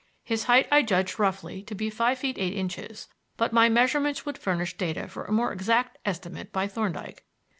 His 0.23 0.45
height 0.45 0.67
I 0.71 0.81
judged 0.81 1.19
roughly 1.19 1.61
to 1.61 1.75
be 1.75 1.91
five 1.91 2.17
feet 2.17 2.35
eight 2.39 2.55
inches, 2.55 3.07
but 3.37 3.53
my 3.53 3.69
measurements 3.69 4.25
would 4.25 4.35
furnish 4.39 4.75
data 4.75 5.07
for 5.07 5.25
a 5.25 5.31
more 5.31 5.53
exact 5.53 5.99
estimate 6.05 6.51
by 6.51 6.67
Thorndyke. 6.67 7.23